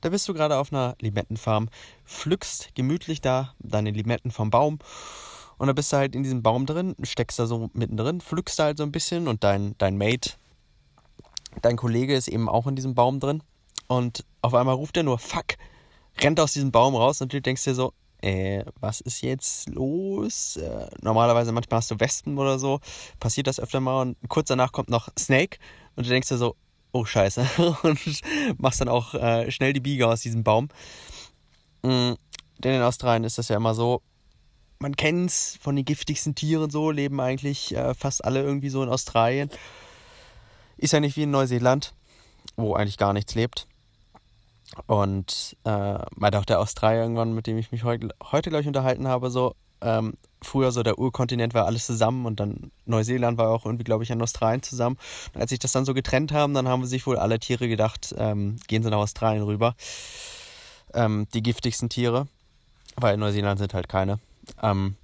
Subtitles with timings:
[0.00, 1.68] Da bist du gerade auf einer Limettenfarm,
[2.04, 4.78] pflückst gemütlich da deine Limetten vom Baum
[5.58, 8.64] und da bist du halt in diesem Baum drin, steckst da so mittendrin, pflückst da
[8.64, 10.32] halt so ein bisschen und dein, dein Mate,
[11.60, 13.42] dein Kollege ist eben auch in diesem Baum drin
[13.88, 15.56] und auf einmal ruft er nur Fuck,
[16.18, 17.92] rennt aus diesem Baum raus und du denkst dir so,
[18.22, 20.56] äh, was ist jetzt los?
[20.56, 22.80] Äh, normalerweise manchmal hast du Wespen oder so,
[23.18, 25.58] passiert das öfter mal und kurz danach kommt noch Snake
[25.96, 26.56] und du denkst dir so,
[26.92, 27.46] oh scheiße,
[27.82, 28.00] und
[28.58, 30.68] machst dann auch äh, schnell die Biege aus diesem Baum.
[31.82, 32.16] Mhm.
[32.58, 34.02] Denn in Australien ist das ja immer so,
[34.78, 38.88] man kennt's von den giftigsten Tieren so, leben eigentlich äh, fast alle irgendwie so in
[38.88, 39.50] Australien.
[40.76, 41.94] Ist ja nicht wie in Neuseeland,
[42.56, 43.66] wo eigentlich gar nichts lebt.
[44.86, 49.08] Und äh, meinte auch der Australier irgendwann, mit dem ich mich heute, heute glaube unterhalten
[49.08, 53.66] habe, so, ähm, früher so der Urkontinent war alles zusammen und dann Neuseeland war auch
[53.66, 54.96] irgendwie, glaube ich, an Australien zusammen.
[55.34, 58.14] Und als sich das dann so getrennt haben, dann haben sich wohl alle Tiere gedacht,
[58.18, 59.74] ähm, gehen sie nach Australien rüber.
[60.94, 62.26] Ähm, die giftigsten Tiere,
[62.96, 64.18] weil in Neuseeland sind halt keine.
[64.62, 64.96] Ähm,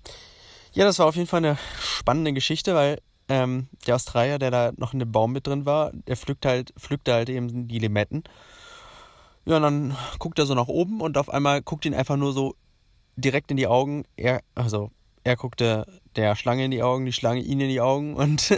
[0.72, 4.72] ja, das war auf jeden Fall eine spannende Geschichte, weil ähm, der Australier, der da
[4.76, 8.24] noch in dem Baum mit drin war, der pflückt halt, pflückte halt eben die Limetten.
[9.44, 12.32] Ja, und dann guckt er so nach oben und auf einmal guckt ihn einfach nur
[12.32, 12.56] so
[13.16, 14.04] direkt in die Augen.
[14.16, 14.90] Er, also,
[15.24, 18.56] er guckte der Schlange in die Augen, die Schlange ihn in die Augen und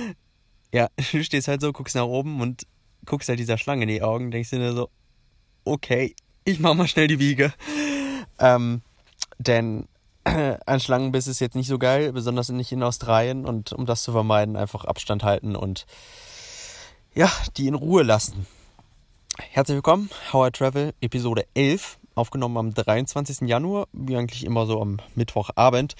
[0.72, 2.66] ja, du stehst halt so, guckst nach oben und
[3.06, 4.90] guckst halt dieser Schlange in die Augen, denkst dir so,
[5.64, 7.52] okay, ich mach mal schnell die Wiege.
[8.38, 8.82] Ähm,
[9.38, 9.88] denn
[10.24, 14.12] ein Schlangenbiss ist jetzt nicht so geil, besonders nicht in Australien und um das zu
[14.12, 15.86] vermeiden, einfach Abstand halten und
[17.14, 18.46] ja, die in Ruhe lassen.
[19.38, 23.48] Herzlich willkommen, How I Travel, Episode 11 aufgenommen am 23.
[23.48, 25.94] Januar, wie eigentlich immer so am Mittwochabend.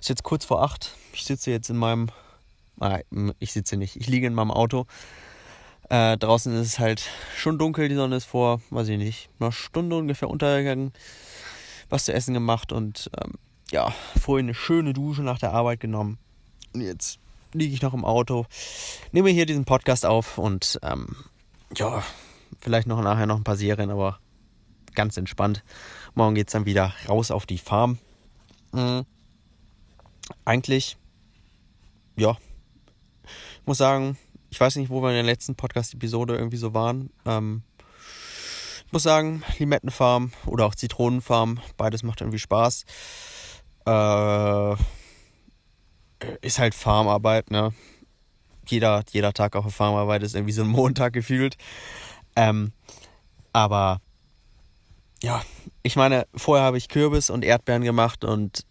[0.00, 0.94] Ist jetzt kurz vor acht.
[1.12, 2.08] Ich sitze jetzt in meinem,
[2.76, 4.86] nein, ich sitze nicht, ich liege in meinem Auto.
[5.88, 9.52] Äh, draußen ist es halt schon dunkel, die Sonne ist vor, weiß ich nicht, einer
[9.52, 10.92] Stunde ungefähr untergegangen.
[11.90, 13.34] Was zu essen gemacht und ähm,
[13.70, 16.18] ja, vorhin eine schöne Dusche nach der Arbeit genommen.
[16.72, 17.18] Und jetzt
[17.52, 18.46] liege ich noch im Auto,
[19.12, 21.16] nehme hier diesen Podcast auf und ähm,
[21.76, 22.02] ja,
[22.60, 24.18] vielleicht noch nachher noch ein paar Serien, aber
[24.94, 25.62] ganz entspannt.
[26.14, 27.98] Morgen geht es dann wieder raus auf die Farm.
[28.72, 29.04] Mhm.
[30.44, 30.96] Eigentlich,
[32.16, 32.36] ja,
[33.24, 34.16] ich muss sagen,
[34.50, 37.10] ich weiß nicht, wo wir in der letzten Podcast-Episode irgendwie so waren.
[37.24, 37.62] Ähm,
[38.86, 42.84] ich muss sagen, Limettenfarm oder auch Zitronenfarm, beides macht irgendwie Spaß.
[43.86, 44.72] Äh,
[46.42, 47.72] ist halt Farmarbeit, ne?
[48.66, 51.56] Jeder, jeder Tag auf der Farmarbeit ist irgendwie so ein Montag gefühlt.
[52.36, 52.72] Ähm,
[53.52, 54.00] aber
[55.22, 55.40] ja,
[55.82, 58.66] ich meine, vorher habe ich Kürbis und Erdbeeren gemacht und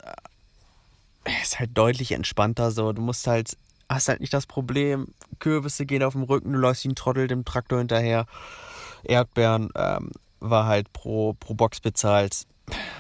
[1.26, 2.92] äh, ist halt deutlich entspannter so.
[2.92, 3.58] Du musst halt,
[3.90, 5.08] hast halt nicht das Problem,
[5.40, 8.26] Kürbisse gehen auf dem Rücken, du läufst wie ein Trottel dem Traktor hinterher.
[9.04, 12.46] Erdbeeren ähm, war halt pro, pro Box bezahlt.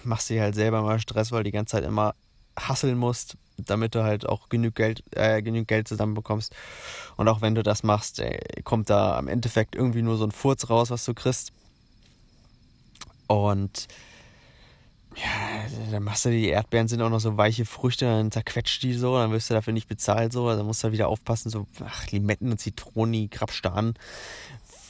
[0.03, 2.15] Machst dir halt selber mal Stress, weil du die ganze Zeit immer
[2.57, 6.55] hasseln musst, damit du halt auch genug Geld, äh, genug Geld zusammenbekommst.
[7.17, 10.31] Und auch wenn du das machst, ey, kommt da am Endeffekt irgendwie nur so ein
[10.31, 11.51] Furz raus, was du kriegst.
[13.31, 13.87] Und
[15.15, 18.93] ja, dann machst du die Erdbeeren sind auch noch so weiche Früchte, dann zerquetscht die
[18.93, 22.07] so, dann wirst du dafür nicht bezahlt so, also musst du wieder aufpassen, so ach,
[22.11, 23.93] Limetten und Zitronen, Krabstan,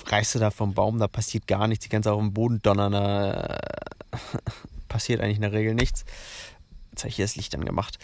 [0.08, 2.62] reißt du da vom Baum, da passiert gar nichts, die kannst du auf dem Boden
[2.64, 3.60] donnern, da
[4.88, 6.04] passiert eigentlich in der Regel nichts.
[6.92, 8.00] Jetzt habe ich hier das Licht angemacht.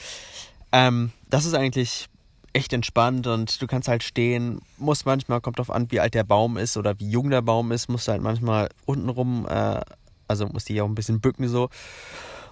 [0.72, 2.10] Ähm, das ist eigentlich
[2.54, 6.24] echt entspannt und du kannst halt stehen, muss manchmal, kommt drauf an, wie alt der
[6.24, 9.82] Baum ist oder wie jung der Baum ist, musst du halt manchmal untenrum, äh,
[10.28, 11.70] also musst dich auch ein bisschen bücken so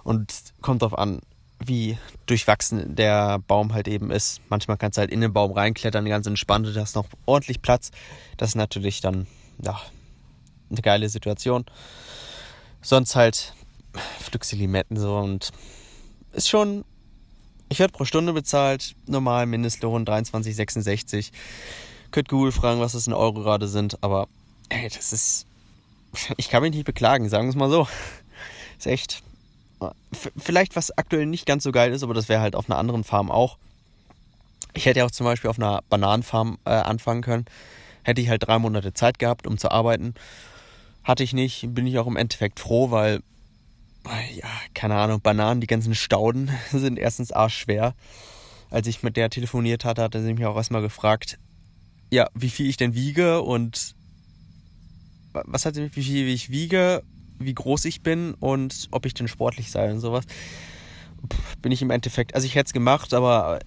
[0.04, 1.20] und kommt drauf an,
[1.58, 4.40] wie durchwachsen der Baum halt eben ist.
[4.48, 7.90] Manchmal kannst du halt in den Baum reinklettern, ganz entspannt, du hast noch ordentlich Platz.
[8.36, 9.26] Das ist natürlich dann,
[9.62, 9.80] ja,
[10.70, 11.64] eine geile Situation.
[12.82, 13.54] Sonst halt
[14.20, 15.50] pflückst du Limetten so und
[16.32, 16.84] ist schon
[17.68, 21.30] ich werde pro Stunde bezahlt, normal Mindestlohn 23,66.
[22.10, 24.28] Könnt Google fragen, was das in Euro gerade sind, aber
[24.68, 25.46] ey, das ist.
[26.36, 27.88] Ich kann mich nicht beklagen, sagen wir es mal so.
[28.78, 29.22] Ist echt.
[30.36, 33.04] Vielleicht was aktuell nicht ganz so geil ist, aber das wäre halt auf einer anderen
[33.04, 33.58] Farm auch.
[34.74, 37.46] Ich hätte ja auch zum Beispiel auf einer Bananenfarm äh, anfangen können.
[38.02, 40.14] Hätte ich halt drei Monate Zeit gehabt, um zu arbeiten.
[41.04, 43.22] Hatte ich nicht, bin ich auch im Endeffekt froh, weil
[44.34, 47.94] ja, keine Ahnung, Bananen, die ganzen Stauden sind erstens arschschwer.
[48.70, 51.38] Als ich mit der telefoniert hatte, hatte sie mich auch erstmal gefragt,
[52.10, 53.95] ja, wie viel ich denn wiege und
[55.46, 57.02] was hat wie viel ich wiege,
[57.38, 60.24] wie groß ich bin und ob ich denn sportlich sei und sowas.
[61.62, 63.58] Bin ich im Endeffekt, also ich hätte es gemacht, aber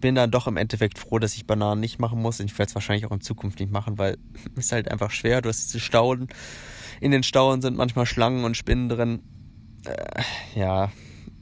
[0.00, 2.40] bin dann doch im Endeffekt froh, dass ich Bananen nicht machen muss.
[2.40, 4.18] Ich werde es wahrscheinlich auch in Zukunft nicht machen, weil
[4.56, 5.42] es ist halt einfach schwer.
[5.42, 6.28] Du hast diese Stauden
[7.00, 9.20] In den Stauen sind manchmal Schlangen und Spinnen drin.
[9.84, 10.22] Äh,
[10.58, 10.90] ja,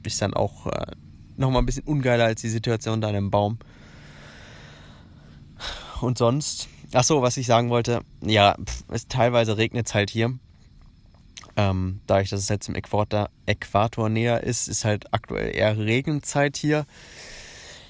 [0.05, 0.91] ist dann auch äh,
[1.35, 3.59] nochmal ein bisschen ungeiler als die Situation da in einem Baum.
[6.01, 8.55] Und sonst, ach so, was ich sagen wollte, ja,
[8.89, 10.37] es teilweise regnet es halt hier.
[11.55, 16.55] Ähm, dadurch, dass es jetzt im Äquator, Äquator näher ist, ist halt aktuell eher Regenzeit
[16.55, 16.85] hier.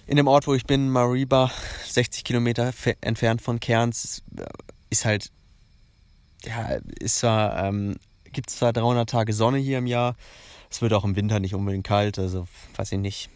[0.05, 1.51] In dem Ort, wo ich bin, Mariba,
[1.89, 2.71] 60 Kilometer
[3.01, 4.23] entfernt von Cairns,
[4.89, 5.31] ist halt,
[6.45, 7.97] ja, ist zwar, ähm,
[8.31, 10.15] gibt es zwar 300 Tage Sonne hier im Jahr,
[10.69, 13.29] es wird auch im Winter nicht unbedingt kalt, also weiß ich nicht,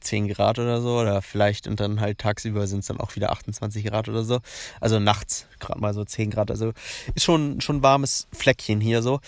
[0.00, 3.32] 10 Grad oder so, oder vielleicht und dann halt tagsüber sind es dann auch wieder
[3.32, 4.40] 28 Grad oder so.
[4.80, 6.72] Also nachts gerade mal so 10 Grad, also
[7.14, 9.20] ist schon schon warmes Fleckchen hier so.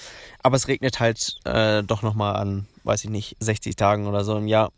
[0.42, 4.36] Aber es regnet halt äh, doch nochmal an, weiß ich nicht, 60 Tagen oder so
[4.36, 4.72] im Jahr.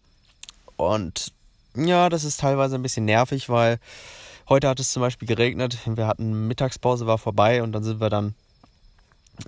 [0.76, 1.32] Und
[1.76, 3.78] ja, das ist teilweise ein bisschen nervig, weil
[4.48, 5.78] heute hat es zum Beispiel geregnet.
[5.86, 8.34] Wir hatten Mittagspause, war vorbei und dann sind wir dann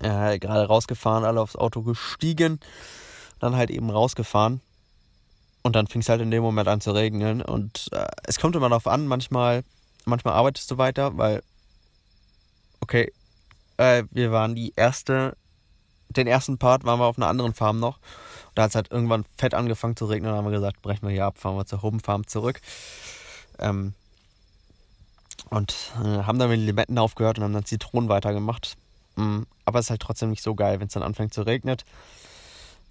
[0.01, 2.61] äh, gerade rausgefahren, alle aufs Auto gestiegen,
[3.41, 4.61] dann halt eben rausgefahren.
[5.65, 7.41] Und dann fing es halt in dem Moment an zu regnen.
[7.41, 9.65] Und äh, es kommt immer darauf an, manchmal,
[10.05, 11.43] manchmal arbeitest du weiter, weil,
[12.81, 13.11] okay,
[13.79, 15.37] äh, wir waren die erste,
[16.11, 17.97] den ersten Part waren wir auf einer anderen Farm noch.
[17.97, 20.31] Und da hat es halt irgendwann fett angefangen zu regnen.
[20.31, 22.61] Und dann haben wir gesagt, brechen wir hier ab, fahren wir zur Home Farm zurück.
[23.59, 23.95] Ähm,
[25.49, 28.77] und äh, haben dann mit den Limetten aufgehört und haben dann Zitronen weitergemacht.
[29.17, 31.79] Mm, aber es ist halt trotzdem nicht so geil, wenn es dann anfängt zu regnen.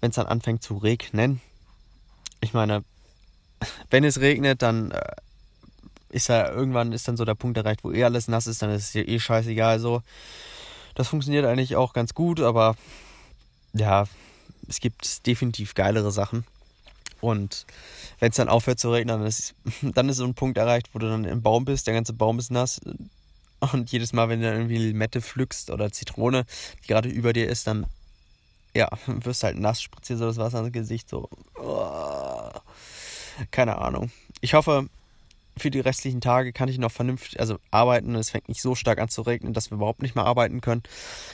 [0.00, 1.40] Wenn es dann anfängt zu regnen.
[2.40, 2.84] Ich meine,
[3.90, 5.14] wenn es regnet, dann äh,
[6.10, 8.70] ist ja irgendwann ist dann so der Punkt erreicht, wo eh alles nass ist, dann
[8.70, 10.02] ist es eh scheißegal so.
[10.94, 12.76] Das funktioniert eigentlich auch ganz gut, aber
[13.72, 14.06] ja,
[14.68, 16.44] es gibt definitiv geilere Sachen.
[17.20, 17.66] Und
[18.20, 20.98] wenn es dann aufhört zu regnen, dann ist, dann ist so ein Punkt erreicht, wo
[20.98, 22.80] du dann im Baum bist, der ganze Baum ist nass
[23.72, 26.44] und jedes Mal, wenn du dann irgendwie Limette pflückst oder Zitrone,
[26.82, 27.86] die gerade über dir ist, dann
[28.74, 31.28] ja, wirst halt nass, spritzt dir so das Wasser ins Gesicht, so.
[31.56, 32.23] Oh,
[33.50, 34.10] keine Ahnung.
[34.40, 34.88] Ich hoffe,
[35.56, 38.14] für die restlichen Tage kann ich noch vernünftig, also arbeiten.
[38.14, 40.82] Es fängt nicht so stark an zu regnen, dass wir überhaupt nicht mehr arbeiten können.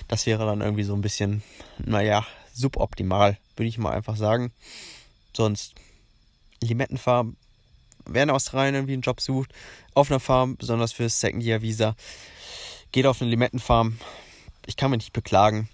[0.08, 1.42] Das wäre dann irgendwie so ein bisschen,
[1.78, 4.52] naja, suboptimal, würde ich mal einfach sagen.
[5.34, 5.74] Sonst
[6.62, 7.36] Limettenfarm
[8.06, 9.52] wer in Australien irgendwie einen Job sucht,
[9.94, 11.94] auf einer Farm, besonders fürs Second Year Visa,
[12.92, 13.98] geht auf eine Limettenfarm.
[14.66, 15.68] Ich kann mich nicht beklagen.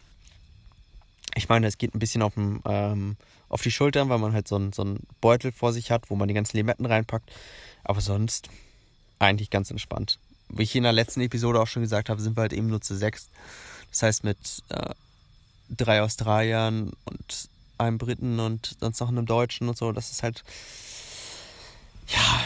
[1.37, 3.17] Ich meine, es geht ein bisschen auf, dem, ähm,
[3.49, 6.29] auf die Schultern, weil man halt so einen, so Beutel vor sich hat, wo man
[6.29, 7.31] die ganzen Limetten reinpackt.
[7.85, 8.49] Aber sonst
[9.19, 10.19] eigentlich ganz entspannt.
[10.49, 12.81] Wie ich in der letzten Episode auch schon gesagt habe, sind wir halt eben nur
[12.81, 13.29] zu sechs.
[13.91, 14.95] Das heißt, mit äh,
[15.71, 17.49] drei Australiern und
[17.79, 20.43] einem Briten und sonst noch einem Deutschen und so, das ist halt
[22.09, 22.41] ja,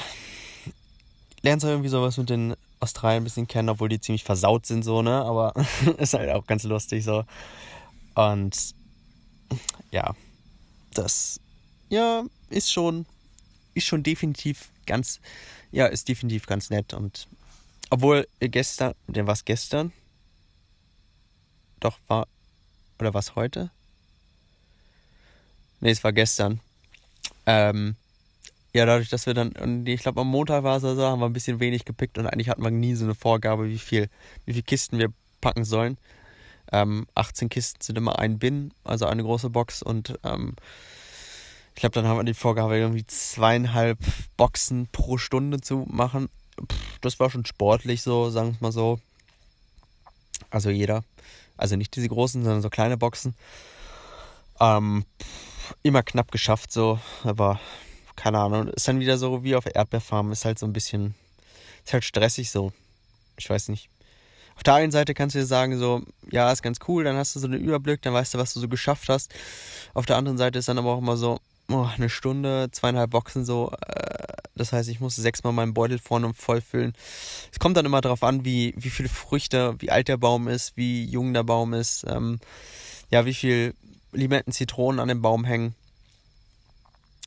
[1.43, 4.85] lernst du irgendwie sowas mit den Australien ein bisschen kennen, obwohl die ziemlich versaut sind,
[4.85, 5.23] so, ne?
[5.23, 5.53] Aber
[5.99, 7.25] ist halt auch ganz lustig so.
[8.15, 8.75] Und
[9.91, 10.15] ja,
[10.95, 11.41] das,
[11.89, 13.07] ja, ist schon,
[13.75, 15.21] ist schon definitiv ganz,
[15.73, 16.95] ja, ist definitiv ganz nett.
[16.95, 17.29] Und
[17.91, 19.93] obwohl gestern, der was gestern?
[21.81, 22.27] Doch, war,
[22.99, 23.71] oder was heute?
[25.81, 26.61] Ne, es war gestern.
[27.47, 27.97] Ähm,
[28.73, 31.27] ja, dadurch, dass wir dann, ich glaube am Montag war es oder so, haben wir
[31.27, 34.09] ein bisschen wenig gepickt und eigentlich hatten wir nie so eine Vorgabe, wie viel,
[34.45, 35.99] wie viele Kisten wir packen sollen.
[36.73, 40.55] Ähm, 18 Kisten sind immer ein Bin, also eine große Box und ähm,
[41.75, 43.99] ich glaube, dann haben wir die Vorgabe, irgendwie zweieinhalb
[44.37, 46.29] Boxen pro Stunde zu machen.
[46.61, 49.01] Pff, das war schon sportlich so, sagen wir mal so.
[50.51, 51.05] Also jeder.
[51.57, 53.35] Also nicht diese großen, sondern so kleine Boxen.
[54.61, 57.61] Ähm, pff, immer knapp geschafft so, aber
[58.17, 61.15] keine Ahnung, ist dann wieder so wie auf Erdbeerfarm, ist halt so ein bisschen,
[61.85, 62.73] ist halt stressig so.
[63.39, 63.89] Ich weiß nicht.
[64.61, 67.35] Auf der einen Seite kannst du dir sagen, so, ja, ist ganz cool, dann hast
[67.35, 69.33] du so einen Überblick, dann weißt du, was du so geschafft hast.
[69.95, 71.41] Auf der anderen Seite ist dann aber auch immer so,
[71.71, 73.73] oh, eine Stunde, zweieinhalb Boxen so.
[73.87, 76.63] Äh, das heißt, ich muss sechsmal meinen Beutel vorne und voll.
[77.51, 80.77] Es kommt dann immer darauf an, wie, wie viele Früchte, wie alt der Baum ist,
[80.77, 82.39] wie jung der Baum ist, ähm,
[83.11, 83.75] ja, wie viel
[84.13, 85.75] Limetten, Zitronen an dem Baum hängen.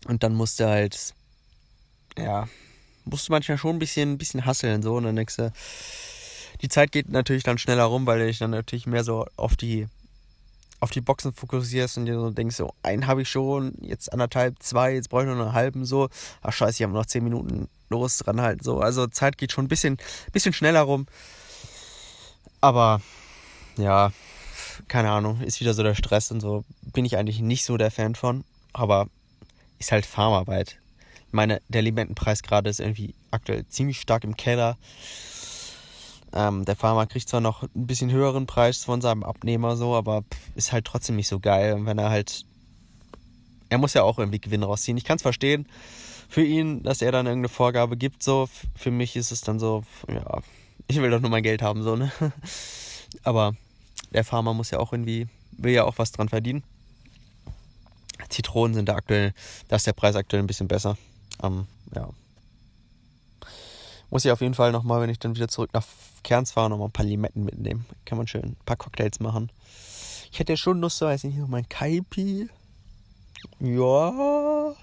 [0.06, 1.16] Und dann musste halt,
[2.16, 2.48] ja,
[3.06, 4.98] musste manchmal schon ein bisschen, ein bisschen hasseln, so.
[4.98, 5.52] Und dann denkst du,
[6.64, 9.58] die Zeit geht natürlich dann schneller rum, weil du dich dann natürlich mehr so auf
[9.58, 9.88] die,
[10.80, 14.64] auf die Boxen fokussierst und dir so denkst, so, einen habe ich schon, jetzt anderthalb,
[14.64, 16.10] zwei, jetzt brauche ich noch einen halben, so.
[16.42, 18.80] Ach scheiße, ich habe noch zehn Minuten los dran halt, so.
[18.80, 19.98] Also Zeit geht schon ein bisschen,
[20.32, 21.06] bisschen schneller rum.
[22.62, 23.02] Aber,
[23.76, 24.14] ja,
[24.88, 26.64] keine Ahnung, ist wieder so der Stress und so.
[26.82, 28.46] Bin ich eigentlich nicht so der Fan von.
[28.72, 29.08] Aber
[29.80, 30.78] ist halt Farmarbeit.
[31.28, 34.78] Ich meine, der Limettenpreis gerade ist irgendwie aktuell ziemlich stark im Keller.
[36.34, 40.24] Ähm, der Farmer kriegt zwar noch ein bisschen höheren Preis von seinem Abnehmer so, aber
[40.56, 41.86] ist halt trotzdem nicht so geil.
[41.86, 42.46] Wenn er halt.
[43.70, 44.98] Er muss ja auch irgendwie Gewinn rausziehen.
[44.98, 45.68] Ich kann es verstehen
[46.34, 48.24] für ihn, dass er dann irgendeine Vorgabe gibt.
[48.24, 50.42] So, für mich ist es dann so, ja,
[50.88, 52.12] ich will doch nur mein Geld haben, so, ne?
[53.24, 53.54] Aber
[54.12, 56.64] der Farmer muss ja auch irgendwie, will ja auch was dran verdienen.
[58.30, 59.34] Zitronen sind da aktuell,
[59.68, 60.98] da ist der Preis aktuell ein bisschen besser.
[61.44, 62.10] Ähm, ja.
[64.14, 65.88] Muss ich auf jeden Fall nochmal, wenn ich dann wieder zurück nach
[66.22, 67.84] Kerns fahre, nochmal ein paar Limetten mitnehmen.
[68.06, 69.52] Kann man schön ein paar Cocktails machen.
[70.32, 72.48] Ich hätte ja schon Lust, so, weiß nicht, so mein Kaipi.
[73.60, 74.76] Ja.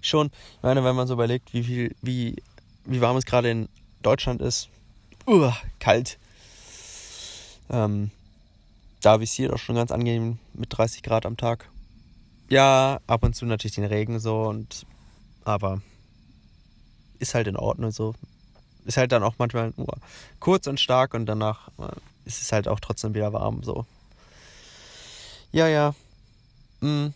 [0.00, 2.36] Schon, ich meine, wenn man so überlegt, wie viel, wie,
[2.86, 3.68] wie warm es gerade in
[4.00, 4.70] Deutschland ist.
[5.26, 6.18] Uh, kalt.
[7.68, 8.10] Ähm,
[9.02, 11.68] da visiert auch schon ganz angenehm mit 30 Grad am Tag.
[12.48, 14.86] Ja, ab und zu natürlich den Regen so und
[15.44, 15.82] aber
[17.18, 18.14] ist halt in Ordnung so.
[18.88, 19.98] Ist halt dann auch manchmal nur
[20.40, 21.92] kurz und stark und danach äh,
[22.24, 23.84] ist es halt auch trotzdem wieder warm so.
[25.52, 25.94] Ja, ja.
[26.80, 27.12] Hm.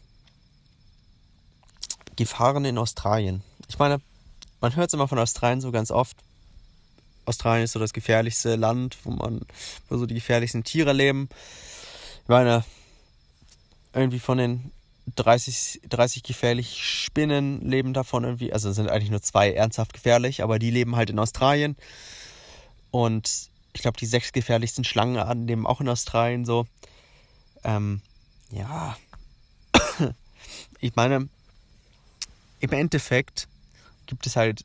[2.17, 3.43] Gefahren in Australien.
[3.69, 4.03] Ich meine,
[4.61, 6.15] man hört es immer von Australien so ganz oft.
[7.25, 9.41] Australien ist so das gefährlichste Land, wo man,
[9.89, 11.31] wo so die gefährlichsten Tiere leben.
[12.25, 12.67] Ich meine,
[13.95, 14.73] irgendwie von den
[15.17, 20.59] 30, 30 gefährlich Spinnen leben davon irgendwie, also sind eigentlich nur zwei ernsthaft gefährlich, aber
[20.59, 21.77] die leben halt in Australien.
[22.91, 26.67] Und ich glaube, die sechs gefährlichsten Schlangenarten leben auch in Australien so.
[27.65, 28.03] Ähm,
[28.51, 28.97] ja.
[30.81, 31.29] ich meine,
[32.61, 33.49] im Endeffekt
[34.07, 34.65] gibt es halt,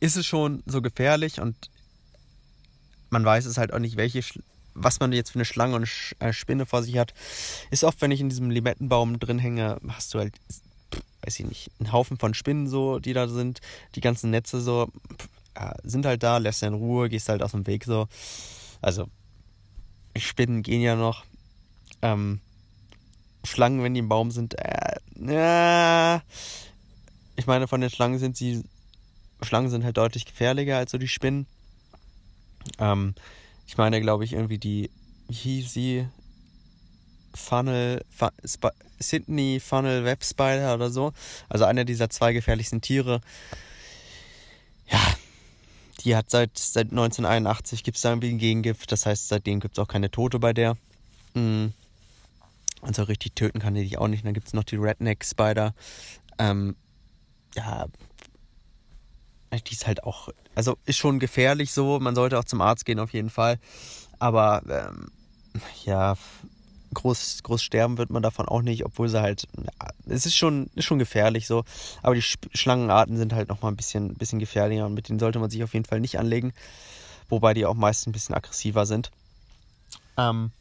[0.00, 1.70] ist es schon so gefährlich und
[3.10, 4.22] man weiß es halt auch nicht, welche,
[4.74, 5.88] was man jetzt für eine Schlange und
[6.18, 7.14] eine Spinne vor sich hat.
[7.70, 10.34] Ist oft, wenn ich in diesem Limettenbaum drin hänge, hast du halt,
[11.22, 13.60] weiß ich nicht, einen Haufen von Spinnen so, die da sind.
[13.94, 14.90] Die ganzen Netze so,
[15.82, 18.08] sind halt da, lässt du in Ruhe, gehst halt aus dem Weg so.
[18.82, 19.08] Also,
[20.16, 21.24] Spinnen gehen ja noch.
[22.02, 22.40] Ähm,
[23.44, 26.20] Schlangen, wenn die im Baum sind, äh, äh,
[27.36, 28.64] ich meine, von den Schlangen sind sie,
[29.42, 31.46] Schlangen sind halt deutlich gefährlicher als so die Spinnen.
[32.78, 33.14] Ähm,
[33.66, 34.90] ich meine, glaube ich, irgendwie die,
[35.28, 36.06] sie?
[37.34, 38.30] Funnel, Fun,
[39.00, 41.12] Sydney Funnel Web Spider oder so.
[41.48, 43.20] Also einer dieser zwei gefährlichsten Tiere.
[44.88, 45.00] Ja,
[46.04, 48.90] die hat seit, seit 1981 gibt es da irgendwie ein Gegengift.
[48.92, 50.76] Das heißt, seitdem gibt es auch keine Tote bei der.
[51.34, 51.72] Mhm.
[52.82, 54.24] Also richtig töten kann die dich auch nicht.
[54.24, 55.74] dann gibt es noch die Redneck Spider.
[56.38, 56.76] Ähm,
[57.56, 57.86] ja,
[59.62, 62.00] die ist halt auch, also ist schon gefährlich so.
[62.00, 63.58] Man sollte auch zum Arzt gehen auf jeden Fall.
[64.18, 65.08] Aber ähm,
[65.84, 66.16] ja,
[66.94, 69.46] groß, groß sterben wird man davon auch nicht, obwohl sie halt,
[70.06, 71.64] es ist schon, ist schon gefährlich so.
[72.02, 75.50] Aber die Schlangenarten sind halt nochmal ein bisschen, bisschen gefährlicher und mit denen sollte man
[75.50, 76.52] sich auf jeden Fall nicht anlegen.
[77.28, 79.10] Wobei die auch meist ein bisschen aggressiver sind.
[80.16, 80.52] Ähm,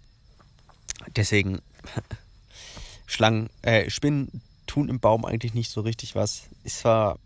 [1.16, 1.62] deswegen,
[3.06, 6.44] Schlangen, äh, Spinnen tun im Baum eigentlich nicht so richtig was.
[6.64, 7.20] Ist zwar,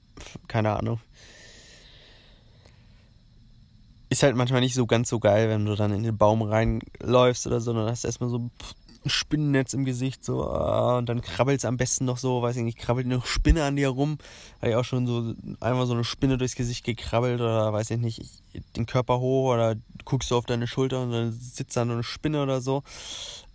[0.47, 0.99] keine Ahnung,
[4.09, 7.47] ist halt manchmal nicht so ganz so geil, wenn du dann in den Baum reinläufst
[7.47, 8.51] oder so, dann hast du erstmal so ein
[9.09, 12.63] Spinnennetz im Gesicht, so, ah, und dann krabbelt es am besten noch so, weiß ich
[12.63, 14.17] nicht, krabbelt noch Spinne an dir rum.
[14.61, 17.99] Hatte ich auch schon so einmal so eine Spinne durchs Gesicht gekrabbelt oder weiß ich
[17.99, 18.21] nicht,
[18.75, 22.43] den Körper hoch oder guckst du auf deine Schulter und dann sitzt da eine Spinne
[22.43, 22.83] oder so.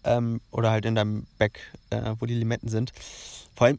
[0.04, 2.92] Ähm, oder halt in deinem Back, äh, wo die Limetten sind.
[3.54, 3.78] Vor allem,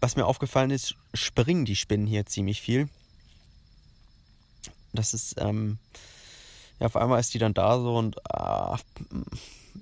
[0.00, 2.88] was mir aufgefallen ist, springen die Spinnen hier ziemlich viel.
[4.98, 5.78] Das ist, ähm,
[6.80, 8.78] ja, auf einmal ist die dann da so und, ah,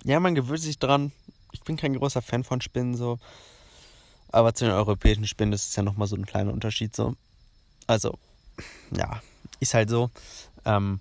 [0.04, 1.11] ja, man gewöhnt sich dran.
[1.52, 3.18] Ich bin kein großer Fan von Spinnen so.
[4.28, 7.16] Aber zu den europäischen Spinnen ist es ja nochmal so ein kleiner Unterschied so.
[7.87, 8.18] Also,
[8.90, 9.23] ja,
[9.58, 10.11] ist halt so.
[10.66, 11.00] Ähm,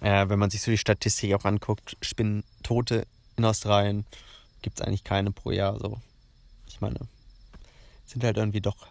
[0.00, 4.04] äh, wenn man sich so die Statistik auch anguckt, Spinnentote in Australien
[4.62, 5.78] gibt es eigentlich keine pro Jahr.
[5.78, 6.00] So,
[6.66, 6.98] ich meine,
[8.04, 8.88] sind halt irgendwie doch,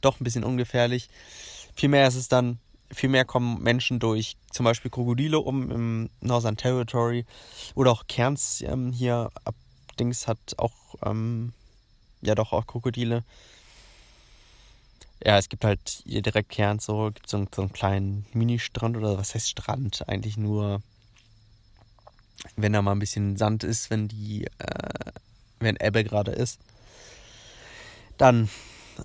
[0.00, 1.10] doch ein bisschen ungefährlich.
[1.74, 2.58] Vielmehr ist es dann,
[2.90, 7.24] vielmehr kommen Menschen durch zum Beispiel Krokodile um im Northern Territory
[7.74, 9.30] oder auch Cairns ähm, hier
[10.00, 10.74] Dings hat auch,
[11.04, 11.52] ähm,
[12.22, 13.22] ja doch auch Krokodile.
[15.22, 19.18] Ja, es gibt halt hier direkt Cairns so, gibt so so einen kleinen Mini-Strand oder
[19.18, 20.08] was heißt Strand?
[20.08, 20.80] Eigentlich nur,
[22.56, 25.12] wenn da mal ein bisschen Sand ist, wenn die, äh,
[25.58, 26.58] wenn Ebbe gerade ist.
[28.16, 28.48] Dann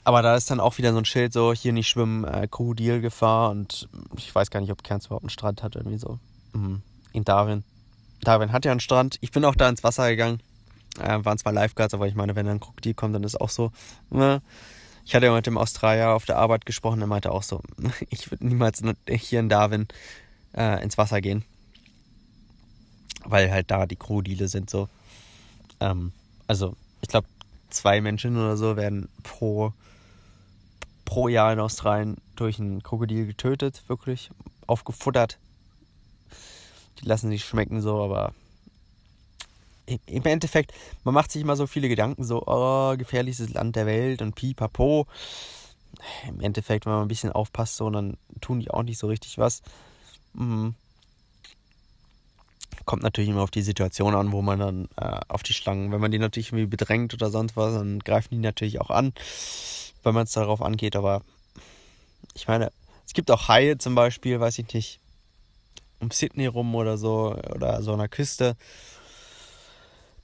[0.04, 3.52] aber da ist dann auch wieder so ein Schild, so hier nicht schwimmen, äh, Krokodilgefahr
[3.52, 3.88] und
[4.18, 6.20] ich weiß gar nicht, ob Cairns überhaupt einen Strand hat, irgendwie so.
[6.54, 6.82] Mhm.
[7.14, 7.64] In Darwin.
[8.22, 9.18] Darwin hat ja einen Strand.
[9.22, 10.42] Ich bin auch da ins Wasser gegangen.
[11.00, 13.72] Äh, waren zwar Lifeguards, aber ich meine, wenn ein Krokodil kommt, dann ist auch so.
[14.10, 14.42] Ne?
[15.06, 17.62] Ich hatte ja mit dem Australier auf der Arbeit gesprochen, der meinte auch so,
[18.10, 19.88] ich würde niemals hier in Darwin
[20.56, 21.44] äh, ins Wasser gehen.
[23.24, 24.90] Weil halt da die Krokodile sind so.
[25.80, 26.12] Ähm,
[26.48, 27.28] also, ich glaube,
[27.76, 29.74] zwei Menschen oder so werden pro,
[31.06, 34.30] pro Jahr in Australien durch ein Krokodil getötet, wirklich
[34.68, 35.38] aufgefuttert.
[37.00, 38.34] Die lassen sich schmecken so, aber
[39.86, 44.22] im Endeffekt, man macht sich immer so viele Gedanken, so, oh, gefährlichstes Land der Welt
[44.22, 45.06] und pipapo.
[46.28, 49.38] Im Endeffekt, wenn man ein bisschen aufpasst, so, dann tun die auch nicht so richtig
[49.38, 49.62] was.
[50.34, 50.76] Mhm.
[52.84, 56.02] Kommt natürlich immer auf die Situation an, wo man dann äh, auf die Schlangen, wenn
[56.02, 59.14] man die natürlich irgendwie bedrängt oder sonst was, dann greifen die natürlich auch an,
[60.04, 60.96] wenn man es darauf angeht.
[60.96, 61.22] Aber
[62.34, 62.72] ich meine,
[63.06, 65.00] es gibt auch Haie zum Beispiel, weiß ich nicht,
[66.00, 68.56] um Sydney rum oder so, oder so einer Küste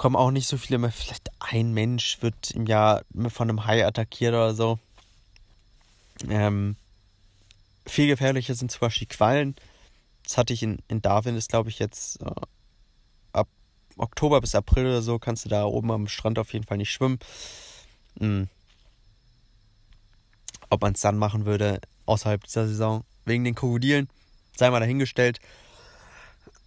[0.02, 0.92] kommen auch nicht so viele mehr.
[0.92, 4.80] Vielleicht ein Mensch wird im Jahr von einem Hai attackiert oder so.
[6.28, 6.76] Ähm,
[7.86, 9.56] viel gefährlicher sind zum Beispiel Quallen.
[10.32, 12.32] Das hatte ich in, in Darwin, ist glaube ich jetzt äh,
[13.34, 13.50] ab
[13.98, 16.90] Oktober bis April oder so, kannst du da oben am Strand auf jeden Fall nicht
[16.90, 17.20] schwimmen.
[18.18, 18.48] Hm.
[20.70, 24.08] Ob man es dann machen würde, außerhalb dieser Saison, wegen den Krokodilen,
[24.56, 25.42] sei mal dahingestellt.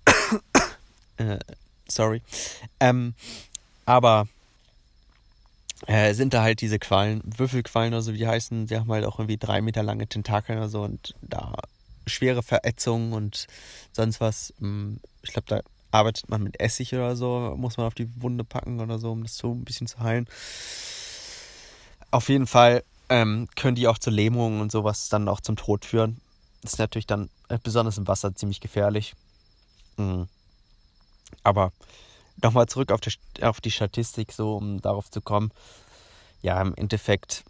[1.17, 1.39] äh,
[1.89, 2.21] sorry.
[2.81, 3.15] Ähm,
[3.87, 4.29] aber
[5.87, 9.07] äh, sind da halt diese Quallen, Würfelquallen oder so, wie die heißen, die haben halt
[9.07, 11.55] auch irgendwie drei Meter lange Tentakel oder so und da
[12.07, 13.47] schwere Verätzungen und
[13.93, 14.53] sonst was.
[14.61, 18.45] Ähm, ich glaube, da arbeitet man mit Essig oder so, muss man auf die Wunde
[18.45, 20.27] packen oder so, um das so ein bisschen zu heilen.
[22.11, 25.85] Auf jeden Fall ähm, können die auch zu Lähmungen und sowas dann auch zum Tod
[25.85, 26.21] führen.
[26.63, 29.15] Das ist natürlich dann äh, besonders im Wasser ziemlich gefährlich.
[29.97, 30.29] Mhm.
[31.43, 31.73] Aber
[32.43, 35.51] nochmal zurück auf die, auf die Statistik, so um darauf zu kommen.
[36.43, 37.45] Ja, im Endeffekt,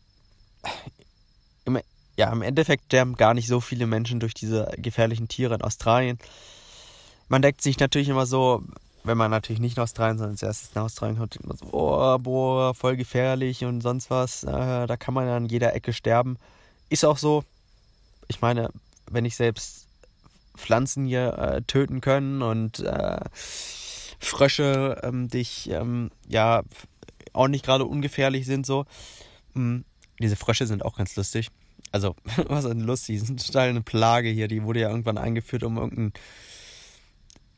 [1.65, 1.79] im,
[2.17, 6.19] ja, im Endeffekt sterben gar nicht so viele Menschen durch diese gefährlichen Tiere in Australien.
[7.29, 8.63] Man denkt sich natürlich immer so,
[9.03, 12.75] wenn man natürlich nicht in Australien, sondern erstes nach Australien kommt, immer so, oh, boah,
[12.75, 14.45] voll gefährlich und sonst was.
[14.45, 16.39] Äh, da kann man an jeder Ecke sterben.
[16.89, 17.45] Ist auch so.
[18.29, 18.71] Ich meine,
[19.11, 19.87] wenn ich selbst
[20.57, 23.21] Pflanzen hier äh, töten können und äh,
[24.19, 26.63] Frösche, ähm, dich ähm, ja
[27.33, 28.87] auch nicht gerade ungefährlich sind so.
[29.55, 29.85] Mhm.
[30.21, 31.51] Diese Frösche sind auch ganz lustig.
[31.95, 32.17] Also,
[32.49, 33.21] was ist lustig?
[33.23, 34.49] Sind total eine Plage hier.
[34.49, 36.13] Die wurde ja irgendwann eingeführt, um irgendein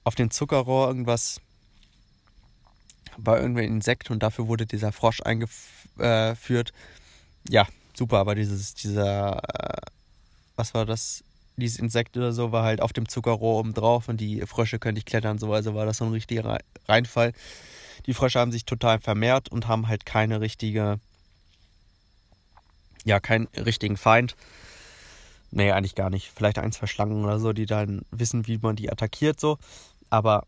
[0.05, 1.41] auf dem Zuckerrohr irgendwas
[3.17, 6.75] bei irgendwelchen Insekten und dafür wurde dieser Frosch eingeführt.
[7.49, 9.81] Ja, super, aber dieses, dieser, äh,
[10.55, 11.25] was war das?
[11.57, 14.97] dieses Insekt oder so war halt auf dem Zuckerrohr oben drauf und die Frösche können
[14.97, 17.33] nicht klettern, so also war das so ein richtiger Reinfall.
[18.05, 21.01] Die Frösche haben sich total vermehrt und haben halt keine richtige,
[23.07, 24.37] ja, keinen richtigen Feind.
[25.53, 26.33] Nee, eigentlich gar nicht.
[26.35, 29.59] Vielleicht ein, zwei Schlangen oder so, die dann wissen, wie man die attackiert, so.
[30.11, 30.45] Aber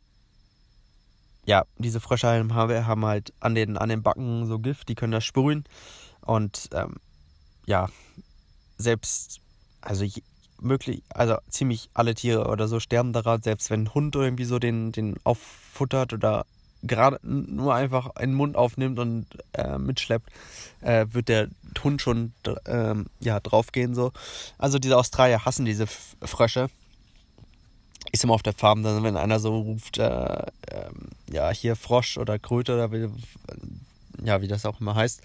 [1.46, 5.24] ja, diese Frösche haben halt an den, an den Backen so Gift, die können das
[5.24, 5.64] sprühen.
[6.20, 6.96] Und ähm,
[7.64, 7.88] ja,
[8.76, 9.40] selbst,
[9.80, 10.04] also
[10.60, 14.58] möglich, also ziemlich alle Tiere oder so sterben daran, selbst wenn ein Hund irgendwie so
[14.58, 16.44] den, den auffuttert oder
[16.82, 20.30] gerade nur einfach einen Mund aufnimmt und äh, mitschleppt,
[20.80, 21.48] äh, wird der
[21.82, 22.32] Hund schon
[22.66, 24.12] äh, ja, draufgehen so.
[24.58, 26.68] Also diese Australier hassen diese Frösche.
[28.10, 32.16] Ist immer auf der Farm, dann wenn einer so ruft, äh, ähm, ja, hier Frosch
[32.16, 33.08] oder Kröte oder wie,
[34.24, 35.20] ja, wie das auch immer heißt,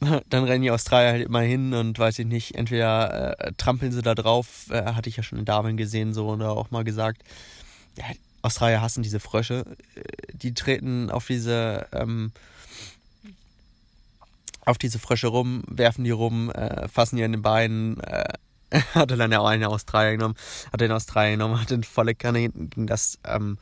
[0.30, 4.02] dann rennen die Australier halt immer hin und weiß ich nicht, entweder äh, trampeln sie
[4.02, 7.22] da drauf, äh, hatte ich ja schon in Darwin gesehen, so oder auch mal gesagt.
[7.96, 8.04] Ja,
[8.48, 9.64] Australier hassen diese Frösche.
[9.94, 12.32] Äh, die treten auf diese, ähm,
[14.64, 18.00] auf diese Frösche rum, werfen die rum, äh, fassen die an den Beinen.
[18.00, 18.32] Äh,
[18.94, 20.34] hatte dann ja auch einen Australier genommen,
[20.72, 23.58] hat den Australier genommen, hat den volle Kanne hinten gegen das, ähm,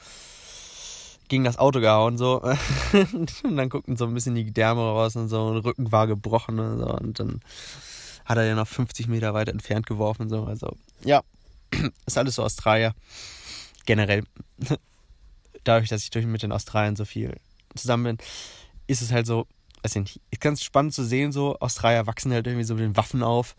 [1.29, 2.43] gegen das Auto gehauen, so.
[2.93, 6.59] und dann guckten so ein bisschen die Därme raus und so, und Rücken war gebrochen
[6.59, 6.87] und so.
[6.87, 7.41] Und dann
[8.25, 10.45] hat er ja noch 50 Meter weiter entfernt geworfen, so.
[10.45, 11.23] Also, ja,
[12.07, 12.95] ist alles so Australier.
[13.87, 14.25] Generell,
[15.65, 17.37] dadurch, dass ich durch mit den Australiern so viel
[17.75, 18.19] zusammen bin,
[18.87, 19.47] ist es halt so,
[19.95, 23.23] nicht, ist ganz spannend zu sehen, so, Australier wachsen halt irgendwie so mit den Waffen
[23.23, 23.55] auf.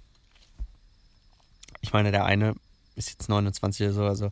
[1.82, 2.56] Ich meine, der eine
[2.96, 4.32] ist jetzt 29 oder so, also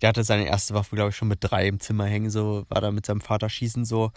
[0.00, 2.80] der hatte seine erste Waffe, glaube ich, schon mit drei im Zimmer hängen, so, war
[2.80, 4.12] da mit seinem Vater schießen, so.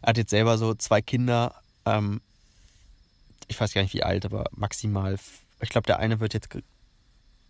[0.00, 1.54] Er hat jetzt selber so zwei Kinder,
[1.86, 2.20] ähm,
[3.48, 5.18] ich weiß gar nicht wie alt, aber maximal,
[5.60, 6.48] ich glaube, der eine wird jetzt,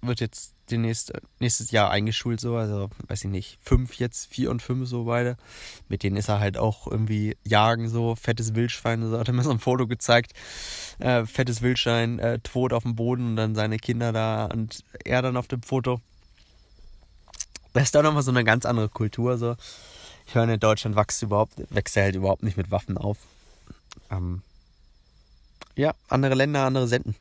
[0.02, 4.60] wird jetzt demnächst, nächstes Jahr eingeschult, so, also, weiß ich nicht, fünf jetzt, vier und
[4.60, 5.36] fünf, so beide.
[5.88, 9.42] Mit denen ist er halt auch irgendwie jagen, so, fettes Wildschwein, so, hat er mir
[9.44, 10.32] so ein Foto gezeigt,
[10.98, 15.22] äh, fettes Wildschwein, äh, tot auf dem Boden und dann seine Kinder da und er
[15.22, 16.00] dann auf dem Foto
[17.72, 19.38] Das ist doch nochmal so eine ganz andere Kultur.
[19.38, 19.56] So.
[20.26, 23.18] Ich höre, in Deutschland wächst überhaupt, wächst er halt überhaupt nicht mit Waffen auf.
[24.10, 24.42] Ähm,
[25.76, 27.14] ja, andere Länder, andere Senden.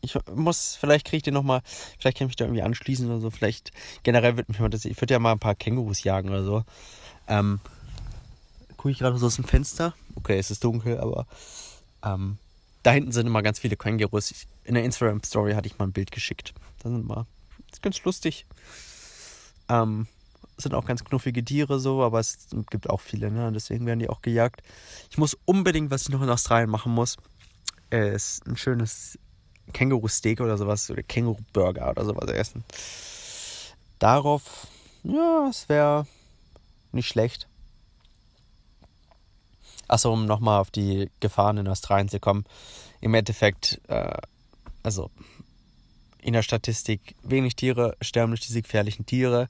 [0.00, 1.60] Ich muss, vielleicht kriege ich den nochmal,
[1.98, 3.30] vielleicht kann ich mich da irgendwie anschließen oder so.
[3.30, 6.44] Vielleicht generell wird mich mal das, ich würde ja mal ein paar Kängurus jagen oder
[6.44, 6.64] so.
[7.26, 7.60] Ähm,
[8.76, 9.94] gucke ich gerade so aus dem Fenster.
[10.14, 11.26] Okay, es ist dunkel, aber
[12.04, 12.38] ähm,
[12.82, 14.32] da hinten sind immer ganz viele Kängurus.
[14.64, 16.54] In der Instagram-Story hatte ich mal ein Bild geschickt.
[16.82, 17.26] Da sind mal,
[17.70, 18.46] ist ganz lustig.
[19.68, 20.06] Ähm,
[20.56, 23.52] sind auch ganz knuffige Tiere so, aber es gibt auch viele, ne?
[23.52, 24.62] Deswegen werden die auch gejagt.
[25.10, 27.16] Ich muss unbedingt, was ich noch in Australien machen muss,
[27.90, 29.18] ist ein schönes
[29.72, 32.64] Känguru-Steak oder sowas oder Känguru-Burger oder sowas essen.
[33.98, 34.68] Darauf,
[35.02, 36.06] ja, es wäre
[36.92, 37.46] nicht schlecht.
[39.88, 42.44] Achso, um nochmal auf die Gefahren in Australien zu kommen.
[43.00, 44.18] Im Endeffekt, äh,
[44.82, 45.10] also
[46.20, 49.48] in der Statistik, wenig Tiere sterben durch diese gefährlichen Tiere.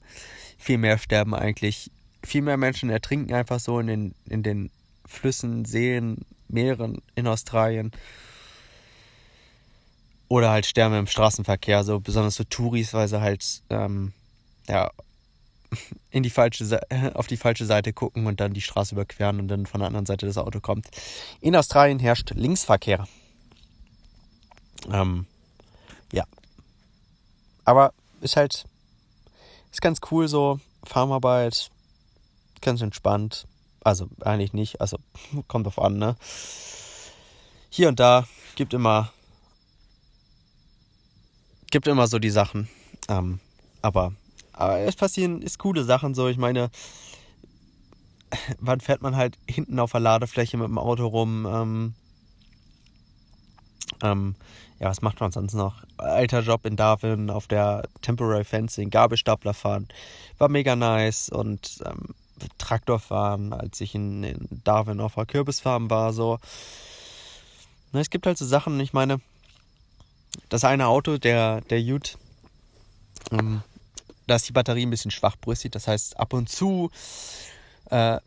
[0.57, 1.91] Viel mehr sterben eigentlich,
[2.23, 4.71] viel mehr Menschen ertrinken einfach so in den, in den
[5.05, 7.91] Flüssen, Seen, Meeren in Australien.
[10.29, 14.13] Oder halt sterben im Straßenverkehr, so besonders so Touris, weil sie halt ähm,
[14.67, 14.91] ja,
[16.11, 16.79] in die falsche
[17.15, 20.05] auf die falsche Seite gucken und dann die Straße überqueren und dann von der anderen
[20.05, 20.87] Seite das Auto kommt.
[21.41, 23.07] In Australien herrscht Linksverkehr.
[24.91, 25.25] Ähm,
[26.13, 26.23] ja.
[27.65, 28.65] Aber ist halt,
[29.71, 31.69] ist ganz cool so, Farmarbeit,
[32.61, 33.45] ganz entspannt.
[33.83, 34.97] Also eigentlich nicht, also
[35.47, 36.15] kommt drauf an, ne?
[37.69, 39.11] Hier und da gibt immer,
[41.71, 42.69] gibt immer so die Sachen.
[43.07, 43.39] Ähm,
[43.81, 44.13] aber
[44.53, 46.27] aber es passieren ist coole Sachen so.
[46.27, 46.69] Ich meine,
[48.59, 51.47] wann fährt man halt hinten auf der Ladefläche mit dem Auto rum?
[51.49, 51.93] Ähm,
[54.03, 54.35] ähm,
[54.79, 55.83] ja, was macht man sonst noch?
[55.97, 59.87] Alter Job in Darwin auf der Temporary Fencing, Gabelstapler fahren.
[60.37, 62.15] War mega nice und ähm,
[62.57, 66.13] Traktor fahren, als ich in, in Darwin auf der Kürbisfarm war.
[66.13, 66.37] So.
[67.91, 69.19] Na, es gibt halt so Sachen, ich meine,
[70.47, 72.17] das eine Auto, der, der Ute,
[73.31, 73.61] ähm,
[74.27, 75.71] da ist die Batterie ein bisschen schwachbrüstig.
[75.71, 76.91] Das heißt, ab und zu,
[77.89, 78.17] äh,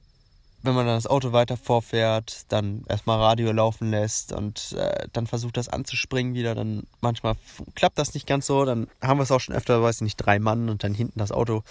[0.65, 5.27] wenn man dann das Auto weiter vorfährt, dann erstmal Radio laufen lässt und äh, dann
[5.27, 7.35] versucht das anzuspringen wieder, dann manchmal
[7.75, 8.65] klappt das nicht ganz so.
[8.65, 11.19] Dann haben wir es auch schon öfter, weiß ich nicht, drei Mann und dann hinten
[11.19, 11.63] das Auto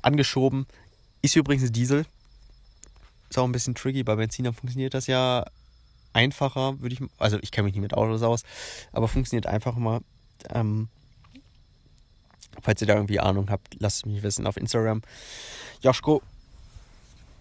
[0.00, 0.66] angeschoben.
[1.22, 2.06] Ist übrigens ein Diesel.
[3.28, 4.02] Ist auch ein bisschen tricky.
[4.02, 5.44] Bei Benziner funktioniert das ja
[6.12, 7.00] einfacher, würde ich.
[7.18, 8.42] Also ich kenne mich nicht mit Autos aus,
[8.92, 10.00] aber funktioniert einfach mal.
[10.48, 10.88] Ähm,
[12.62, 15.02] Falls ihr da irgendwie Ahnung habt, lasst mich wissen auf Instagram.
[15.82, 16.20] Joschko.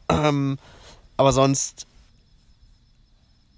[0.09, 0.57] Ähm,
[1.17, 1.87] aber sonst,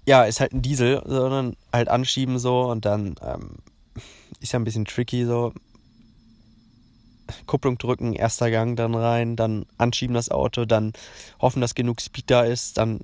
[0.06, 3.56] ja, ist halt ein Diesel, sondern halt anschieben so und dann ähm,
[4.40, 5.52] ist ja ein bisschen tricky so.
[7.46, 10.92] Kupplung drücken, erster Gang dann rein, dann anschieben das Auto, dann
[11.40, 13.00] hoffen, dass genug Speed da ist, dann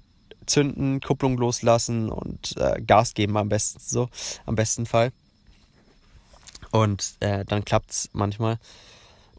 [0.48, 4.08] zünden, Kupplung loslassen und äh, Gas geben am besten so,
[4.46, 5.12] am besten Fall.
[6.70, 8.58] Und äh, dann klappt es manchmal.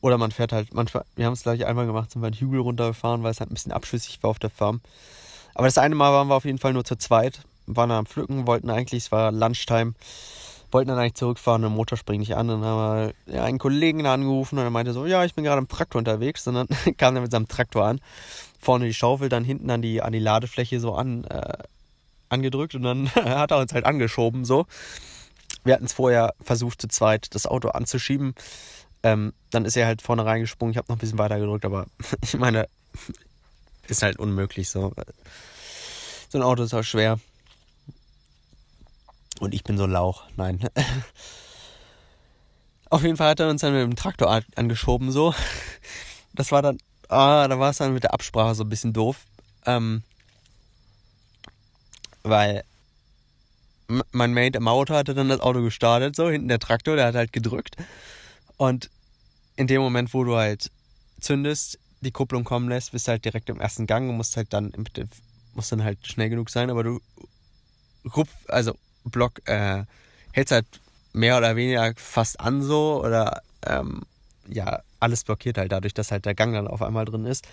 [0.01, 2.61] Oder man fährt halt, manchmal, wir haben es gleich einmal gemacht, sind wir einen Hügel
[2.61, 4.81] runtergefahren, weil es halt ein bisschen abschüssig war auf der Farm.
[5.55, 8.47] Aber das eine Mal waren wir auf jeden Fall nur zu zweit, waren am Pflücken,
[8.47, 9.93] wollten eigentlich, es war Lunchtime,
[10.71, 12.47] wollten dann eigentlich zurückfahren, der Motor springt nicht an.
[12.47, 15.67] Dann haben wir einen Kollegen angerufen und er meinte so, ja, ich bin gerade im
[15.67, 16.47] Traktor unterwegs.
[16.47, 17.99] Und dann kam er mit seinem Traktor an,
[18.59, 21.57] vorne die Schaufel, dann hinten an die, an die Ladefläche so an, äh,
[22.29, 24.65] angedrückt und dann hat er uns halt angeschoben so.
[25.63, 28.33] Wir hatten es vorher versucht, zu zweit das Auto anzuschieben.
[29.03, 30.71] Ähm, dann ist er halt vorne reingesprungen.
[30.71, 31.87] Ich habe noch ein bisschen weiter gedrückt, aber
[32.21, 32.67] ich meine,
[33.87, 34.93] ist halt unmöglich so.
[36.29, 37.19] So ein Auto ist auch schwer.
[39.39, 40.23] Und ich bin so Lauch.
[40.35, 40.59] Nein.
[42.89, 45.33] Auf jeden Fall hat er uns dann mit dem Traktor angeschoben, so.
[46.33, 49.25] Das war dann, ah, da war es dann mit der Absprache so ein bisschen doof.
[49.65, 50.03] Ähm,
[52.23, 52.63] weil
[54.11, 57.15] mein Mate im Auto hatte dann das Auto gestartet, so hinten der Traktor, der hat
[57.15, 57.75] halt gedrückt.
[58.57, 58.89] Und
[59.55, 60.71] in dem Moment, wo du halt
[61.19, 64.53] zündest, die Kupplung kommen lässt, bist du halt direkt im ersten Gang und musst halt
[64.53, 64.71] dann,
[65.53, 67.01] musst dann halt schnell genug sein, aber du
[68.15, 68.75] rupf, also
[69.09, 69.83] Block, äh,
[70.31, 70.65] hältst halt
[71.13, 74.03] mehr oder weniger fast an so oder ähm,
[74.47, 77.47] ja, alles blockiert halt dadurch, dass halt der Gang dann auf einmal drin ist.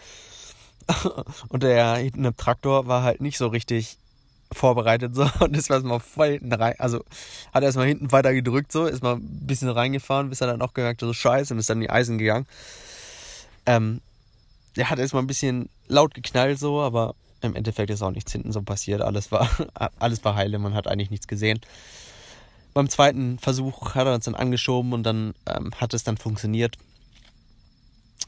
[1.48, 3.98] und der hinten im Traktor war halt nicht so richtig
[4.52, 7.02] vorbereitet so und ist erstmal voll hinten rein, also
[7.52, 10.74] hat erstmal hinten weiter gedrückt so, ist mal ein bisschen reingefahren, bis er dann auch
[10.74, 12.46] gemerkt hat, so scheiße und ist dann in die Eisen gegangen.
[13.66, 14.00] Ähm,
[14.76, 18.52] er hat erstmal ein bisschen laut geknallt so, aber im Endeffekt ist auch nichts hinten
[18.52, 19.02] so passiert.
[19.02, 19.48] Alles war,
[19.98, 21.60] alles war heile, man hat eigentlich nichts gesehen.
[22.74, 26.76] Beim zweiten Versuch hat er uns dann angeschoben und dann ähm, hat es dann funktioniert.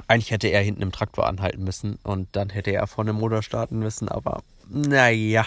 [0.06, 3.42] Eigentlich hätte er hinten im Traktor anhalten müssen und dann hätte er vorne dem Motor
[3.42, 5.46] starten müssen, aber naja.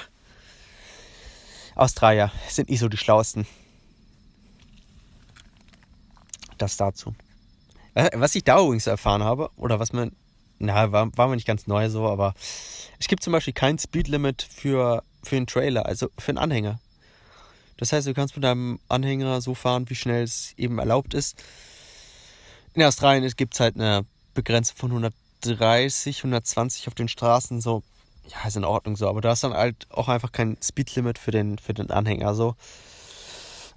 [1.76, 3.48] Australier sind nicht so die schlauesten.
[6.58, 7.16] Das dazu.
[8.14, 10.12] Was ich da übrigens erfahren habe, oder was man,
[10.62, 12.34] na, war, war mir nicht ganz neu so, aber
[13.00, 16.80] es gibt zum Beispiel kein Speedlimit für, für einen Trailer, also für einen Anhänger.
[17.78, 21.44] Das heißt, du kannst mit deinem Anhänger so fahren, wie schnell es eben erlaubt ist.
[22.74, 27.82] In Australien gibt es halt eine Begrenzung von 130, 120 auf den Straßen, so,
[28.28, 31.32] ja, ist in Ordnung so, aber du hast dann halt auch einfach kein Speedlimit für
[31.32, 32.56] den, für den Anhänger, so.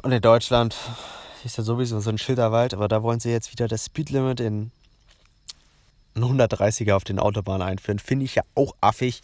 [0.03, 0.77] Und in Deutschland
[1.45, 4.71] ist ja sowieso so ein Schilderwald, aber da wollen sie jetzt wieder das Speedlimit in
[6.15, 7.99] ein 130er auf den Autobahnen einführen.
[7.99, 9.21] Finde ich ja auch affig.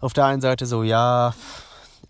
[0.00, 1.34] Auf der einen Seite so, ja,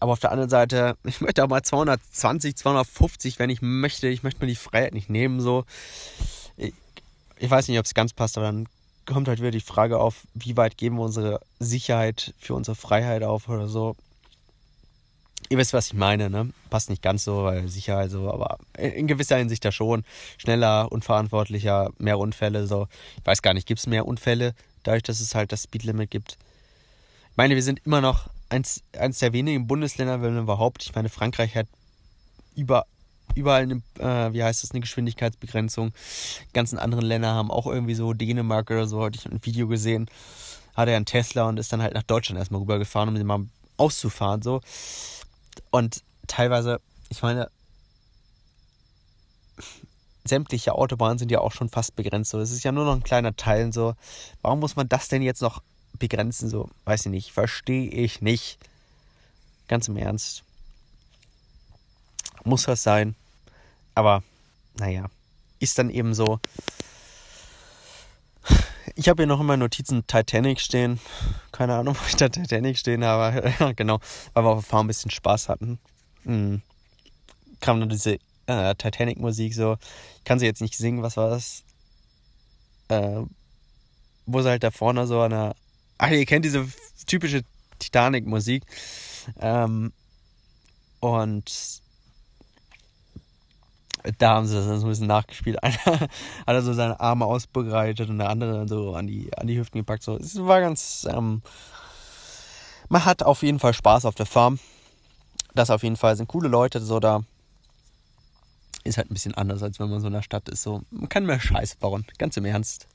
[0.01, 4.09] aber auf der anderen Seite, ich möchte auch mal 220, 250, wenn ich möchte.
[4.09, 5.65] Ich möchte mir die Freiheit nicht nehmen, so.
[6.57, 6.75] Ich,
[7.39, 8.69] ich weiß nicht, ob es ganz passt, aber dann
[9.07, 13.23] kommt halt wieder die Frage auf, wie weit geben wir unsere Sicherheit für unsere Freiheit
[13.23, 13.97] auf oder so.
[15.51, 16.51] Ihr wisst, was ich meine, ne?
[16.71, 20.05] Passt nicht ganz so, weil Sicherheit so, aber in gewisser Hinsicht ja schon.
[20.39, 22.89] Schneller, unverantwortlicher, mehr Unfälle, so.
[23.19, 24.55] Ich weiß gar nicht, gibt es mehr Unfälle,
[24.85, 26.39] dadurch, dass es halt das Speedlimit gibt?
[27.31, 30.83] Ich meine, wir sind immer noch eins, eins der wenigen Bundesländer, wenn überhaupt.
[30.83, 31.67] Ich meine, Frankreich hat
[32.55, 32.87] über,
[33.35, 35.93] überall eine, äh, wie heißt das, eine Geschwindigkeitsbegrenzung.
[36.49, 39.69] Die ganzen anderen Länder haben auch irgendwie so Dänemark oder so, hatte ich ein Video
[39.69, 40.09] gesehen.
[40.75, 43.45] Hatte er einen Tesla und ist dann halt nach Deutschland erstmal rübergefahren, um den mal
[43.77, 44.61] auszufahren, so.
[45.71, 47.51] Und teilweise, ich meine,
[50.25, 52.31] sämtliche Autobahnen sind ja auch schon fast begrenzt.
[52.31, 53.73] So, das ist ja nur noch ein kleiner Teil.
[53.73, 53.95] So,
[54.43, 55.63] warum muss man das denn jetzt noch
[55.99, 56.49] begrenzen?
[56.49, 58.59] So, weiß ich nicht, verstehe ich nicht.
[59.69, 60.43] Ganz im Ernst.
[62.45, 63.15] Muss das sein?
[63.95, 64.23] Aber,
[64.79, 65.07] naja,
[65.61, 66.41] ist dann eben so.
[68.97, 71.01] Ich habe hier noch meinen Notizen Titanic stehen.
[71.51, 73.53] Keine Ahnung, wo ich da Titanic stehen habe.
[73.77, 73.99] genau,
[74.33, 75.79] weil wir auf der Farm ein bisschen Spaß hatten.
[76.25, 76.63] Mhm.
[77.61, 79.77] Kam dann diese äh, Titanic-Musik so.
[80.19, 81.65] Ich kann sie jetzt nicht singen, was war das?
[82.89, 83.23] Äh,
[84.27, 85.57] wo sie halt da vorne so an der.
[85.99, 86.67] Ach, ihr kennt diese
[87.07, 87.43] typische
[87.79, 88.65] Titanic-Musik.
[89.41, 89.93] Ähm,
[91.01, 91.83] und
[94.19, 95.61] da haben sie das so ein bisschen nachgespielt.
[95.63, 96.11] Einer hat
[96.47, 100.03] er so seine Arme ausbreitet und der andere so an die, an die Hüften gepackt.
[100.03, 101.07] So, es war ganz.
[101.11, 101.43] Ähm,
[102.89, 104.59] man hat auf jeden Fall Spaß auf der Farm.
[105.55, 107.25] Das auf jeden Fall sind coole Leute so da.
[108.83, 110.63] Ist halt ein bisschen anders, als wenn man so in der Stadt ist.
[110.63, 112.87] So, man kann mehr Scheiß bauen, ganz im Ernst.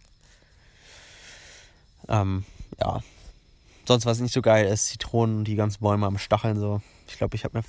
[2.07, 2.45] Ähm,
[2.79, 3.01] ja.
[3.87, 6.81] Sonst was nicht so geil ist, Zitronen und die ganzen Bäume am Stacheln so.
[7.07, 7.63] Ich glaube, ich habe mir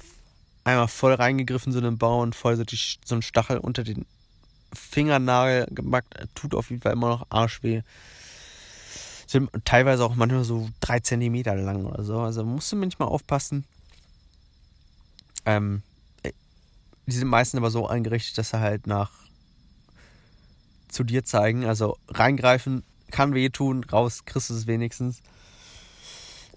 [0.71, 4.07] einmal voll reingegriffen, so einen Baum und voll so, die, so einen Stachel unter den
[4.73, 6.05] Fingernagel gemacht.
[6.35, 7.83] Tut auf jeden Fall immer noch arschweh.
[9.27, 12.19] Sind teilweise auch manchmal so drei Zentimeter lang oder so.
[12.19, 13.65] Also musst du manchmal aufpassen.
[15.47, 15.83] Ähm,
[17.07, 19.11] die sind meistens aber so eingerichtet, dass sie halt nach
[20.89, 21.65] zu dir zeigen.
[21.65, 25.23] Also reingreifen kann wehtun, raus kriegst du es wenigstens.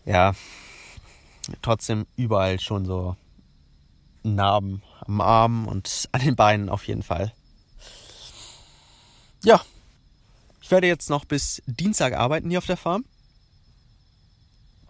[0.05, 0.33] Ja,
[1.61, 3.15] trotzdem überall schon so
[4.23, 7.33] Narben am Arm und an den Beinen auf jeden Fall.
[9.43, 9.61] Ja,
[10.61, 13.03] ich werde jetzt noch bis Dienstag arbeiten hier auf der Farm.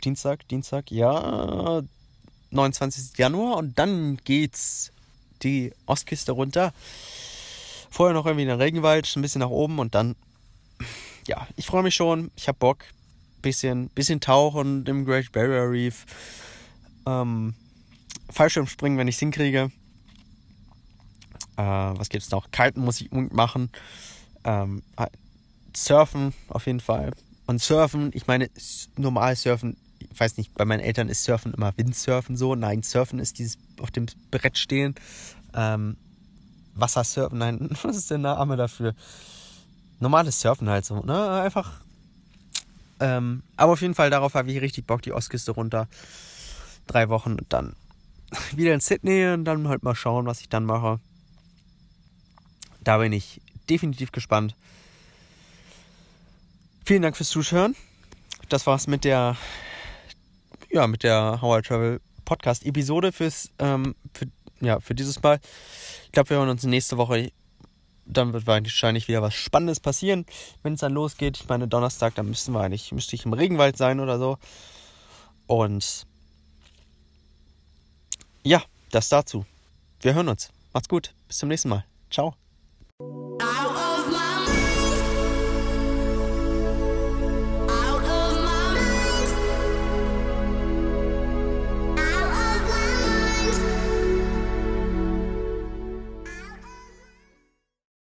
[0.04, 1.82] Dienstag, Dienstag, ja,
[2.52, 3.18] 29.
[3.18, 4.92] Januar und dann geht's
[5.42, 6.74] die Ostküste runter.
[7.90, 10.16] Vorher noch irgendwie in den Regenwald, ein bisschen nach oben und dann,
[11.28, 12.86] ja, ich freue mich schon, ich habe Bock.
[13.42, 16.06] Bisschen, bisschen tauchen im Great Barrier Reef.
[17.06, 17.56] Ähm,
[18.34, 19.72] Fallschirmspringen, wenn ich es hinkriege.
[21.58, 22.52] Äh, was es noch?
[22.52, 23.70] Kiten muss ich machen.
[24.44, 25.08] Ähm, äh,
[25.76, 27.12] surfen auf jeden Fall.
[27.46, 28.50] Und Surfen, ich meine,
[28.98, 32.56] normal Surfen, ich weiß nicht, bei meinen Eltern ist Surfen immer Windsurfen so.
[32.56, 34.96] Nein, Surfen ist dieses auf dem Brett stehen.
[35.54, 35.98] Ähm,
[36.76, 38.96] Wassersurfen, nein, was ist denn der Name dafür?
[40.00, 41.42] Normales Surfen halt so, ne?
[41.42, 41.82] Einfach.
[43.00, 45.88] Ähm, aber auf jeden Fall, darauf habe ich richtig Bock, die Ostküste runter.
[46.88, 47.76] Drei Wochen und dann
[48.56, 51.00] wieder in Sydney und dann halt mal schauen, was ich dann mache.
[52.82, 54.56] Da bin ich definitiv gespannt.
[56.86, 57.76] Vielen Dank fürs Zuschauen.
[58.50, 59.38] Das war's mit der,
[60.70, 64.26] ja, mit der How Travel Podcast Episode fürs, ähm, für,
[64.60, 65.40] ja, für dieses Mal.
[66.06, 67.32] Ich glaube, wir hören uns nächste Woche.
[68.06, 70.26] Dann wird wahrscheinlich wieder was Spannendes passieren,
[70.62, 71.38] wenn es dann losgeht.
[71.38, 74.38] Ich meine, Donnerstag, dann müssten wir eigentlich, müsste ich im Regenwald sein oder so.
[75.48, 76.06] Und
[78.44, 79.46] ja, das dazu.
[80.02, 80.52] Wir hören uns.
[80.74, 81.14] Macht's gut.
[81.28, 81.86] Bis zum nächsten Mal.
[82.10, 82.36] Ciao.